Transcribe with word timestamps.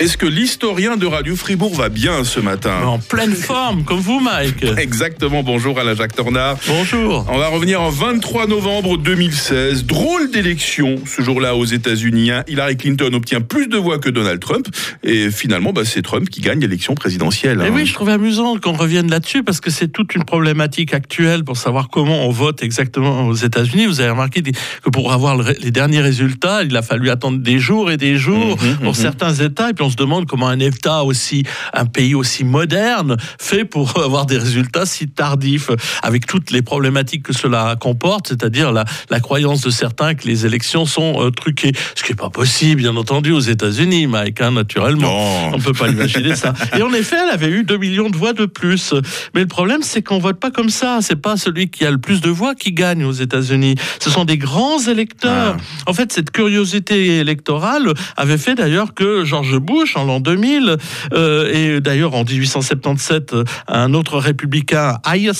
Est-ce 0.00 0.16
que 0.16 0.26
l'historien 0.26 0.96
de 0.96 1.06
Radio 1.06 1.36
Fribourg 1.36 1.74
va 1.74 1.88
bien 1.88 2.24
ce 2.24 2.40
matin 2.40 2.82
En 2.84 2.98
pleine 2.98 3.34
forme, 3.34 3.84
comme 3.84 4.00
vous, 4.00 4.18
Mike. 4.18 4.64
Exactement, 4.78 5.44
bonjour 5.44 5.78
Alain 5.78 5.94
Jacques 5.94 6.16
Tornard. 6.16 6.56
Bonjour. 6.66 7.24
On 7.28 7.38
va 7.38 7.48
revenir 7.48 7.80
en 7.80 7.90
23 7.90 8.48
novembre 8.48 8.96
2016. 8.98 9.84
Drôle 9.84 10.30
d'élection 10.32 10.96
ce 11.06 11.22
jour-là 11.22 11.54
aux 11.54 11.66
États-Unis. 11.66 12.32
hein. 12.32 12.42
Hillary 12.48 12.76
Clinton 12.78 13.10
obtient 13.12 13.40
plus 13.42 13.68
de 13.68 13.76
voix 13.76 13.98
que 14.00 14.08
Donald 14.10 14.40
Trump. 14.40 14.66
Et 15.04 15.30
finalement, 15.30 15.72
bah, 15.72 15.82
c'est 15.84 16.02
Trump 16.02 16.28
qui 16.28 16.40
gagne 16.40 16.58
l'élection 16.60 16.94
présidentielle. 16.94 17.58
Et 17.60 17.62
hein. 17.62 17.66
Eh 17.68 17.70
oui, 17.70 17.86
je 17.86 17.94
trouvais 17.94 18.12
amusant 18.12 18.56
qu'on 18.58 18.72
revienne 18.72 19.08
là-dessus 19.08 19.44
parce 19.44 19.60
que 19.60 19.70
c'est 19.70 19.88
toute 19.88 20.16
une 20.16 20.24
problématique 20.24 20.94
actuelle 20.94 21.44
pour 21.44 21.56
savoir 21.58 21.88
comment 21.90 22.26
on 22.26 22.30
vote 22.30 22.62
exactement 22.64 23.28
aux 23.28 23.34
États-Unis. 23.34 23.86
Vous 23.86 24.00
avez 24.00 24.10
remarqué 24.10 24.42
que 24.42 24.90
pour 24.90 25.12
avoir 25.12 25.40
les 25.42 25.70
derniers 25.70 26.00
résultats, 26.00 26.64
il 26.64 26.76
a 26.76 26.82
fallu 26.82 27.08
attendre 27.10 27.38
des 27.38 27.60
jours 27.60 27.90
et 27.92 27.96
des 27.98 28.16
jours 28.16 28.32
Mhm, 28.62 28.76
pour 28.78 28.88
mhm. 28.88 28.94
certains 28.94 29.34
États. 29.34 29.70
Et 29.70 29.74
puis 29.74 29.81
on 29.82 29.90
se 29.90 29.96
demande 29.96 30.26
comment 30.26 30.48
un 30.48 30.58
État 30.58 31.04
aussi, 31.04 31.44
un 31.72 31.86
pays 31.86 32.14
aussi 32.14 32.44
moderne, 32.44 33.16
fait 33.40 33.64
pour 33.64 33.98
avoir 34.02 34.26
des 34.26 34.38
résultats 34.38 34.86
si 34.86 35.08
tardifs, 35.08 35.70
avec 36.02 36.26
toutes 36.26 36.50
les 36.50 36.62
problématiques 36.62 37.24
que 37.24 37.32
cela 37.32 37.76
comporte, 37.78 38.28
c'est-à-dire 38.28 38.72
la, 38.72 38.84
la 39.10 39.20
croyance 39.20 39.60
de 39.60 39.70
certains 39.70 40.14
que 40.14 40.26
les 40.26 40.46
élections 40.46 40.86
sont 40.86 41.24
euh, 41.24 41.30
truquées. 41.30 41.72
Ce 41.94 42.02
qui 42.02 42.12
n'est 42.12 42.16
pas 42.16 42.30
possible, 42.30 42.82
bien 42.82 42.96
entendu, 42.96 43.32
aux 43.32 43.40
États-Unis, 43.40 44.06
Mike, 44.06 44.40
hein, 44.40 44.52
naturellement. 44.52 45.50
Non. 45.50 45.54
On 45.54 45.58
peut 45.58 45.72
pas 45.72 45.88
imaginer 45.88 46.36
ça. 46.36 46.54
Et 46.78 46.82
en 46.82 46.92
effet, 46.92 47.16
elle 47.22 47.34
avait 47.34 47.50
eu 47.50 47.64
2 47.64 47.76
millions 47.76 48.10
de 48.10 48.16
voix 48.16 48.32
de 48.32 48.46
plus. 48.46 48.94
Mais 49.34 49.40
le 49.40 49.46
problème, 49.46 49.82
c'est 49.82 50.02
qu'on 50.02 50.18
vote 50.18 50.38
pas 50.38 50.50
comme 50.50 50.70
ça. 50.70 50.98
C'est 51.00 51.20
pas 51.20 51.36
celui 51.36 51.68
qui 51.70 51.84
a 51.84 51.90
le 51.90 51.98
plus 51.98 52.20
de 52.20 52.30
voix 52.30 52.54
qui 52.54 52.72
gagne 52.72 53.04
aux 53.04 53.12
États-Unis. 53.12 53.76
Ce 54.00 54.10
sont 54.10 54.24
des 54.24 54.38
grands 54.38 54.78
électeurs. 54.78 55.56
En 55.86 55.92
fait, 55.92 56.12
cette 56.12 56.30
curiosité 56.30 57.18
électorale 57.18 57.92
avait 58.16 58.38
fait 58.38 58.54
d'ailleurs 58.54 58.94
que 58.94 59.24
George 59.24 59.58
Bush, 59.58 59.71
en 59.96 60.04
l'an 60.04 60.20
2000, 60.20 60.76
euh, 61.12 61.52
et 61.52 61.80
d'ailleurs 61.80 62.14
en 62.14 62.24
1877, 62.24 63.32
euh, 63.32 63.44
un 63.68 63.94
autre 63.94 64.18
républicain, 64.18 64.98
Hayes, 65.10 65.30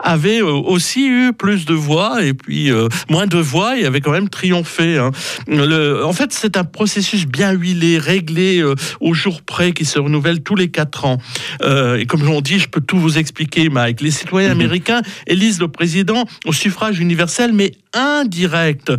avait 0.00 0.40
euh, 0.42 0.46
aussi 0.52 1.06
eu 1.06 1.32
plus 1.32 1.64
de 1.64 1.74
voix 1.74 2.22
et 2.24 2.34
puis 2.34 2.70
euh, 2.70 2.88
moins 3.08 3.26
de 3.26 3.38
voix 3.38 3.78
et 3.78 3.84
avait 3.86 4.00
quand 4.00 4.10
même 4.12 4.28
triomphé. 4.28 4.98
hein. 4.98 5.10
Le- 5.46 6.04
en 6.04 6.12
fait, 6.12 6.32
c'est 6.32 6.56
un 6.56 6.64
processus 6.64 7.26
bien 7.26 7.52
huilé, 7.52 7.98
réglé 7.98 8.60
euh, 8.60 8.74
au 9.00 9.14
jour 9.14 9.42
près, 9.42 9.72
qui 9.72 9.84
se 9.84 9.98
renouvelle 9.98 10.42
tous 10.42 10.56
les 10.56 10.68
quatre 10.68 11.04
ans. 11.04 11.18
Et 11.98 12.06
comme 12.06 12.26
on 12.28 12.40
dit, 12.40 12.58
je 12.58 12.68
peux 12.68 12.80
tout 12.80 12.98
vous 12.98 13.18
expliquer, 13.18 13.68
Mike. 13.68 14.00
Les 14.00 14.10
citoyens 14.10 14.50
américains 14.50 15.02
élisent 15.26 15.60
le 15.60 15.68
président 15.68 16.24
au 16.44 16.52
suffrage 16.52 16.98
universel, 17.00 17.52
mais 17.52 17.72
indirect. 17.94 18.92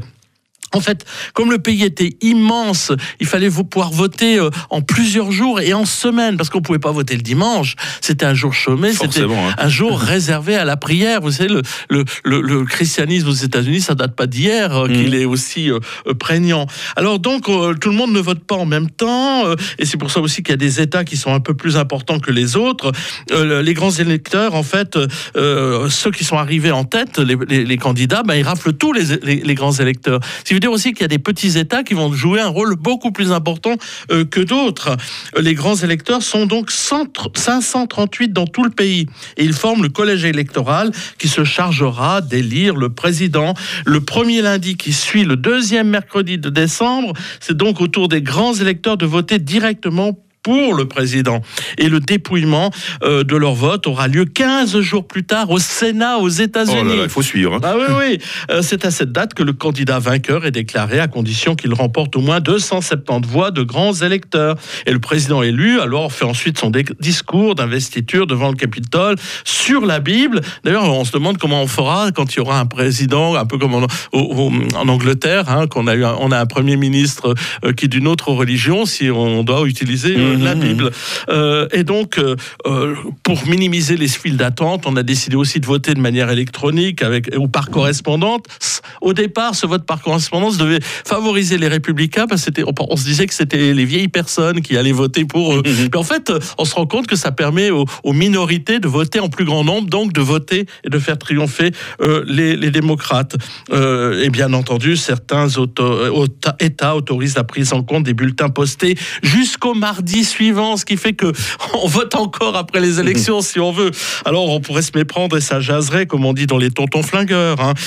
En 0.74 0.82
fait, 0.82 1.06
comme 1.34 1.50
le 1.50 1.60
pays 1.60 1.84
était 1.84 2.18
immense, 2.22 2.92
il 3.22 3.28
fallait 3.28 3.48
vous 3.48 3.64
pouvoir 3.64 3.90
voter 3.92 4.38
euh, 4.38 4.50
en 4.70 4.82
plusieurs 4.82 5.32
jours 5.32 5.62
et 5.62 5.74
en 5.74 5.86
semaine, 5.86 6.36
parce 6.36 6.50
qu'on 6.50 6.62
pouvait 6.62 6.78
pas 6.78 6.92
voter 6.92 7.16
le 7.16 7.22
dimanche. 7.22 7.76
C'était 8.02 8.26
un 8.26 8.34
jour 8.34 8.54
chômé, 8.54 8.92
c'était 8.92 9.22
hein. 9.48 9.56
un 9.58 9.70
jour 9.70 9.98
réservé 10.00 10.56
à 10.56 10.66
la 10.66 10.76
prière. 10.76 11.22
Vous 11.22 11.32
savez, 11.32 11.50
le, 11.50 11.62
le, 11.90 12.04
le, 12.26 12.42
le 12.42 12.66
christianisme 12.66 13.30
aux 13.30 13.32
États-Unis, 13.32 13.80
ça 13.82 13.96
date 13.96 14.16
pas 14.16 14.28
d'hier 14.28 14.76
euh, 14.76 14.88
qu'il 14.88 15.16
est 15.16 15.24
aussi 15.26 15.72
euh, 15.72 15.80
prégnant. 16.20 16.68
Alors 16.98 17.20
donc, 17.20 17.48
euh, 17.48 17.74
tout 17.74 17.90
le 17.90 17.96
monde 17.96 18.12
ne 18.12 18.20
vote 18.20 18.44
pas 18.44 18.56
en 18.56 18.66
même 18.66 18.90
temps, 18.90 19.46
et 19.80 19.86
c'est 19.86 19.98
pour 19.98 20.12
ça 20.12 20.20
aussi 20.20 20.44
qu'il 20.44 20.52
y 20.52 20.54
a 20.54 20.58
des 20.58 20.82
États 20.82 21.06
qui 21.06 21.16
sont 21.16 21.34
un 21.34 21.40
peu 21.40 21.54
plus 21.54 21.78
importants 21.78 22.20
que 22.20 22.32
les 22.32 22.56
autres. 22.58 22.92
Les 23.32 23.74
grands 23.74 23.92
électeurs, 23.92 24.54
en 24.56 24.64
fait, 24.64 24.98
ceux 25.36 26.12
qui 26.12 26.24
sont 26.26 26.38
arrivés 26.38 26.72
en 26.72 26.84
tête, 26.84 27.20
les, 27.20 27.36
les- 27.48 27.66
les 27.66 27.78
candidats, 27.78 28.24
ben, 28.24 28.36
ils 28.36 28.44
raflent 28.44 28.74
tous 28.74 28.92
les, 28.94 29.54
grands 29.56 29.72
électeurs. 29.72 30.20
Veut 30.58 30.62
dire 30.62 30.72
aussi 30.72 30.94
qu'il 30.94 31.02
y 31.02 31.06
a 31.06 31.08
des 31.08 31.20
petits 31.20 31.58
États 31.58 31.84
qui 31.84 31.94
vont 31.94 32.12
jouer 32.12 32.42
un 32.42 32.48
rôle 32.48 32.76
beaucoup 32.76 33.12
plus 33.12 33.32
important 33.32 33.76
euh, 34.12 34.26
que 34.26 34.40
d'autres. 34.40 34.98
Les 35.40 35.54
grands 35.54 35.76
électeurs 35.76 36.24
sont 36.24 36.48
donc 36.48 36.72
100 36.72 37.08
538 37.36 38.34
dans 38.34 38.48
tout 38.48 38.64
le 38.64 38.72
pays. 38.72 39.06
Et 39.38 39.46
ils 39.46 39.54
forment 39.54 39.84
le 39.84 39.90
collège 39.90 40.26
électoral 40.26 40.92
qui 41.20 41.28
se 41.28 41.44
chargera 41.44 42.22
d'élire 42.22 42.76
le 42.76 42.90
président. 42.90 43.54
Le 43.86 44.02
premier 44.02 44.42
lundi 44.42 44.78
qui 44.78 44.94
suit 44.94 45.26
le 45.26 45.36
deuxième 45.36 45.90
mercredi 45.90 46.38
de 46.38 46.50
décembre, 46.50 47.14
c'est 47.40 47.56
donc 47.56 47.80
au 47.80 47.88
tour 47.88 48.08
des 48.08 48.22
grands 48.22 48.56
électeurs 48.56 48.98
de 48.98 49.06
voter 49.06 49.38
directement 49.40 50.18
pour 50.48 50.74
le 50.74 50.86
président. 50.88 51.42
Et 51.78 51.90
le 51.90 52.00
dépouillement 52.00 52.72
euh, 53.04 53.26
de 53.26 53.36
leur 53.36 53.54
vote 53.54 53.86
aura 53.86 54.08
lieu 54.08 54.24
15 54.24 54.80
jours 54.80 55.06
plus 55.06 55.26
tard 55.26 55.50
au 55.52 55.60
Sénat 55.60 56.20
aux 56.20 56.30
Oh 56.40 56.42
États-Unis. 56.42 56.96
là, 56.98 57.04
il 57.04 57.10
faut 57.10 57.22
suivre. 57.22 57.56
hein. 57.56 57.60
Ah 57.64 57.76
oui, 57.78 57.84
oui. 58.00 58.18
Euh, 58.50 58.62
c'est 58.62 58.86
à 58.86 58.92
cette 58.92 59.12
date 59.12 59.34
que 59.34 59.44
le 59.44 59.52
candidat 59.52 60.00
vainqueur 60.00 60.46
est 60.46 60.52
déclaré 60.52 61.02
à 61.02 61.10
condition 61.10 61.56
qu'il 61.56 61.74
remporte 61.74 62.16
au 62.16 62.22
moins 62.22 62.40
270 62.40 63.28
voix 63.28 63.52
de 63.52 63.62
grands 63.62 63.92
électeurs. 63.94 64.56
Et 64.86 64.94
le 64.94 65.00
président 65.00 65.44
élu, 65.44 65.82
alors, 65.82 66.14
fait 66.14 66.24
ensuite 66.24 66.58
son 66.58 66.72
discours 67.02 67.56
d'investiture 67.56 68.26
devant 68.26 68.48
le 68.48 68.56
Capitole 68.56 69.16
sur 69.44 69.86
la 69.86 70.00
Bible. 70.00 70.40
D'ailleurs, 70.64 70.86
on 70.86 71.04
se 71.04 71.12
demande 71.12 71.38
comment 71.38 71.62
on 71.62 71.68
fera 71.68 72.12
quand 72.14 72.34
il 72.34 72.38
y 72.38 72.40
aura 72.40 72.58
un 72.62 72.66
président, 72.66 73.36
un 73.36 73.46
peu 73.46 73.58
comme 73.58 73.74
en, 73.74 73.82
au- 74.14 74.20
au- 74.20 74.52
en 74.78 74.88
Angleterre, 74.88 75.50
hein, 75.50 75.68
qu'on 75.68 75.88
a 75.88 75.96
eu, 75.96 76.06
un, 76.06 76.16
on 76.22 76.32
a 76.32 76.40
un 76.40 76.46
premier 76.46 76.78
ministre 76.78 77.34
euh, 77.66 77.74
qui 77.74 77.86
est 77.86 77.90
d'une 77.90 78.08
autre 78.08 78.32
religion, 78.32 78.86
si 78.86 79.10
on 79.12 79.44
doit 79.44 79.68
utiliser 79.68 80.16
euh, 80.18 80.37
La 80.44 80.56
mhm. 80.56 80.62
Bible. 80.62 80.92
Euh, 81.30 81.68
et 81.72 81.84
donc, 81.84 82.18
euh, 82.18 82.36
euh, 82.66 82.96
pour 83.24 83.46
minimiser 83.48 83.98
les 83.98 84.08
files 84.08 84.38
d'attente, 84.38 84.84
on 84.86 84.96
a 84.96 85.04
décidé 85.04 85.36
aussi 85.36 85.60
de 85.60 85.66
voter 85.66 85.94
de 85.94 86.00
manière 86.00 86.30
électronique 86.30 87.02
avec, 87.02 87.30
ou 87.38 87.48
par 87.48 87.70
correspondance. 87.70 88.82
Au 89.02 89.14
départ, 89.14 89.56
ce 89.56 89.66
vote 89.68 89.86
par 89.86 90.02
correspondance 90.02 90.58
devait 90.58 90.80
favoriser 90.82 91.58
les 91.58 91.68
républicains 91.68 92.28
parce 92.28 92.46
que 92.46 92.62
on, 92.64 92.74
on 92.90 92.96
se 92.96 93.04
disait 93.04 93.26
que 93.28 93.34
c'était 93.34 93.74
les 93.74 93.86
vieilles 93.86 94.08
personnes 94.08 94.62
qui 94.62 94.78
allaient 94.78 94.92
voter 94.92 95.26
pour 95.26 95.56
eux. 95.56 95.64
Mais 95.66 95.98
en 95.98 96.04
fait, 96.04 96.32
on 96.58 96.66
se 96.66 96.76
rend 96.76 96.86
compte 96.86 97.08
que 97.08 97.16
ça 97.16 97.32
permet 97.32 97.70
aux, 97.70 97.86
aux 98.04 98.14
minorités 98.14 98.80
de 98.80 98.88
voter 98.88 99.20
en 99.20 99.30
plus 99.30 99.46
grand 99.46 99.64
nombre, 99.64 99.90
donc 99.90 100.14
de 100.14 100.22
voter 100.22 100.66
et 100.84 100.90
de 100.90 101.00
faire 101.00 101.18
triompher 101.18 101.72
euh, 102.02 102.24
les, 102.28 102.56
les 102.56 102.72
démocrates. 102.72 103.36
Et 103.72 104.30
bien 104.30 104.54
entendu, 104.54 104.98
certains 104.98 105.48
auto- 105.58 106.26
États 106.60 106.96
autorisent 106.96 107.36
la 107.36 107.44
prise 107.44 107.74
en 107.74 107.84
compte 107.84 108.04
des 108.04 108.14
bulletins 108.14 108.50
postés 108.50 108.96
jusqu'au 109.22 109.74
mardi 109.74 110.24
suivant, 110.28 110.78
ce 110.78 110.86
qui 110.86 110.98
fait 110.98 111.14
que 111.14 111.32
on 111.74 111.88
vote 111.88 112.16
encore 112.16 112.56
après 112.56 112.80
les 112.80 113.00
élections 113.00 113.42
si 113.42 113.60
on 113.60 113.72
veut. 113.72 113.92
Alors 114.26 114.50
on 114.50 114.60
pourrait 114.60 114.82
se 114.82 114.92
méprendre 114.96 115.38
et 115.38 115.42
ça 115.42 115.60
jaserait, 115.60 116.06
comme 116.06 116.26
on 116.26 116.34
dit 116.34 116.46
dans 116.48 116.58
les 116.58 116.72
tontons 116.72 117.04
flingueurs. 117.04 117.60
hein. 117.60 117.74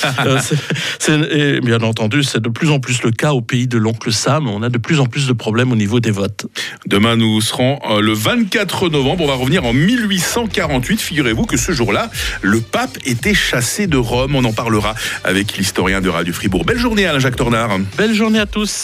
Euh, 1.09 1.57
et 1.57 1.61
bien 1.61 1.81
entendu, 1.83 2.23
c'est 2.23 2.41
de 2.41 2.49
plus 2.49 2.71
en 2.71 2.79
plus 2.79 3.03
le 3.03 3.11
cas 3.11 3.33
au 3.33 3.41
pays 3.41 3.67
de 3.67 3.79
l'oncle 3.79 4.13
Sam. 4.13 4.49
On 4.49 4.63
a 4.63 4.69
de 4.69 4.79
plus 4.79 5.01
en 5.01 5.07
plus 5.07 5.27
de 5.27 5.33
problèmes 5.33 5.73
au 5.73 5.77
niveau 5.77 5.99
des 6.01 6.11
votes. 6.11 6.47
Demain, 6.87 7.17
nous 7.17 7.41
serons 7.41 7.79
euh, 7.91 8.01
le 8.01 8.13
24 8.13 8.89
novembre. 8.91 9.25
On 9.25 9.27
va 9.27 9.35
revenir 9.35 9.65
en 9.65 9.73
1848. 9.73 11.01
Figurez-vous 11.01 11.47
que 11.47 11.57
ce 11.57 11.73
jour-là, 11.73 12.11
le 12.43 12.61
pape 12.61 12.99
était 13.05 13.35
chassé 13.35 13.87
de 13.87 13.97
Rome. 13.97 14.35
On 14.37 14.45
en 14.45 14.53
parlera 14.53 14.95
avec 15.25 15.57
l'historien 15.57 16.01
de 16.01 16.09
Radio 16.09 16.33
Fribourg. 16.33 16.65
Belle 16.65 16.79
journée, 16.79 17.07
Alain 17.07 17.19
Jacques 17.19 17.37
Tornard. 17.37 17.71
Belle 17.97 18.15
journée 18.15 18.39
à 18.41 18.47
tous. 18.47 18.71